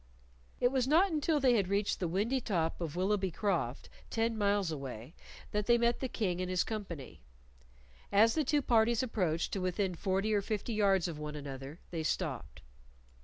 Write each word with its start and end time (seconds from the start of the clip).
It 0.59 0.69
was 0.71 0.87
not 0.87 1.11
until 1.11 1.39
they 1.39 1.53
had 1.55 1.67
reached 1.67 1.99
the 1.99 2.07
windy 2.07 2.41
top 2.41 2.81
of 2.81 2.95
Willoughby 2.95 3.29
Croft, 3.29 3.87
ten 4.09 4.35
miles 4.35 4.71
away, 4.71 5.13
that 5.51 5.67
they 5.67 5.77
met 5.77 5.99
the 5.99 6.09
King 6.09 6.41
and 6.41 6.49
his 6.49 6.63
company. 6.63 7.21
As 8.11 8.33
the 8.33 8.43
two 8.43 8.63
parties 8.63 9.03
approached 9.03 9.51
to 9.53 9.61
within 9.61 9.93
forty 9.93 10.33
or 10.33 10.41
fifty 10.41 10.73
yards 10.73 11.07
of 11.07 11.19
one 11.19 11.35
another 11.35 11.81
they 11.91 12.01
stopped. 12.01 12.63